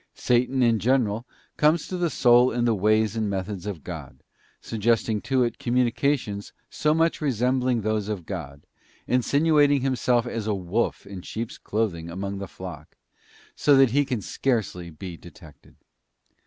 Satan, 0.15 0.63
in 0.63 0.79
general, 0.79 1.27
comes 1.57 1.87
to 1.87 1.95
the 1.95 2.09
soul 2.09 2.51
in 2.51 2.65
the 2.65 2.73
ways 2.73 3.15
and 3.15 3.29
methods 3.29 3.67
of 3.67 3.83
God, 3.83 4.23
suggesting 4.59 5.21
to 5.21 5.43
it 5.43 5.59
communica 5.59 6.17
tions 6.17 6.53
so 6.71 6.95
much 6.95 7.21
resembling 7.21 7.81
those 7.81 8.09
of 8.09 8.25
God, 8.25 8.65
insinuating 9.05 9.81
himself 9.81 10.25
as 10.25 10.47
a 10.47 10.55
wolf 10.55 11.05
in 11.05 11.21
sheep's 11.21 11.59
clothing 11.59 12.09
among 12.09 12.39
the 12.39 12.47
flock, 12.47 12.95
so 13.55 13.77
that 13.77 13.91
he 13.91 14.03
can 14.03 14.21
scarcely 14.21 14.89
be 14.89 15.17
detected. 15.17 15.75